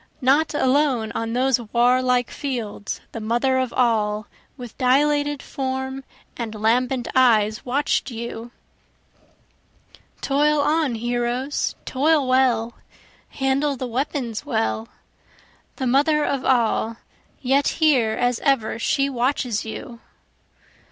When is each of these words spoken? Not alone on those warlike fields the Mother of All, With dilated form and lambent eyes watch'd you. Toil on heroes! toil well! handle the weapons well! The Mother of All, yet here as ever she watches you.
Not 0.21 0.55
alone 0.55 1.11
on 1.11 1.33
those 1.33 1.59
warlike 1.59 2.31
fields 2.31 3.01
the 3.11 3.19
Mother 3.21 3.59
of 3.59 3.71
All, 3.71 4.25
With 4.57 4.75
dilated 4.79 5.43
form 5.43 6.03
and 6.35 6.55
lambent 6.55 7.07
eyes 7.15 7.63
watch'd 7.67 8.09
you. 8.09 8.49
Toil 10.19 10.59
on 10.59 10.95
heroes! 10.95 11.75
toil 11.85 12.27
well! 12.27 12.73
handle 13.29 13.77
the 13.77 13.85
weapons 13.85 14.43
well! 14.43 14.87
The 15.75 15.85
Mother 15.85 16.25
of 16.25 16.43
All, 16.43 16.97
yet 17.39 17.67
here 17.67 18.13
as 18.13 18.39
ever 18.39 18.79
she 18.79 19.07
watches 19.07 19.65
you. 19.65 19.99